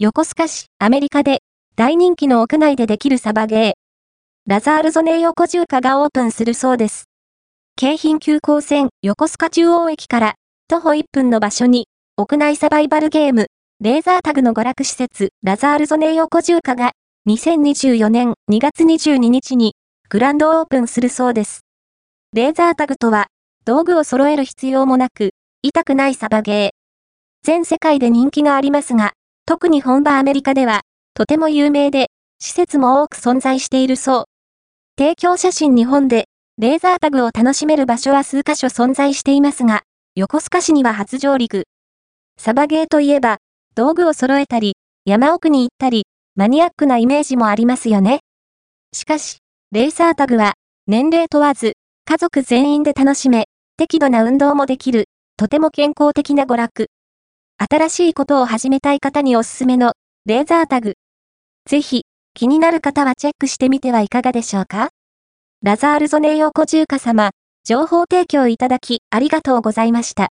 [0.00, 1.40] 横須賀市、アメリカで、
[1.74, 3.72] 大人気の屋内でできるサバゲー。
[4.46, 7.06] ラザールゾネ横住家がオープンするそうです。
[7.74, 10.34] 京浜急行線横須賀中央駅から
[10.68, 13.48] 徒歩1分の場所に、屋内サバイバルゲーム、
[13.80, 16.92] レーザータグの娯楽施設、ラザールゾネ横住家が、
[17.28, 19.74] 2024年2月22日に、
[20.10, 21.62] グランドオープンするそうです。
[22.36, 23.26] レーザータグとは、
[23.64, 25.30] 道具を揃える必要もなく、
[25.62, 26.70] 痛くないサバゲー。
[27.42, 29.14] 全世界で人気がありますが、
[29.48, 30.82] 特に本場アメリカでは、
[31.14, 34.24] とても有名で、施設も多く存在しているそう。
[34.98, 36.26] 提供写真日本で、
[36.58, 39.84] レーザータグを楽しめる場所は数カ所存在していますが、
[40.14, 41.64] 横須賀市には初上陸。
[42.38, 43.38] サバゲーといえば、
[43.74, 44.74] 道具を揃えたり、
[45.06, 46.04] 山奥に行ったり、
[46.36, 48.20] マニアックなイメージもありますよね。
[48.92, 49.38] しかし、
[49.72, 51.72] レーサータグは、年齢問わず、
[52.04, 53.46] 家族全員で楽しめ、
[53.78, 55.06] 適度な運動もできる、
[55.38, 56.88] とても健康的な娯楽。
[57.60, 59.94] 新しいことを始めたい方におすすめの、
[60.26, 60.94] レーザータグ。
[61.66, 64.90] ぜひ、気になる方はチェックしてみてはいかがでしょうか？
[65.64, 67.30] ラザールゾネーヨコジューカ様、
[67.64, 70.26] 情報提供いただきありがとうございました。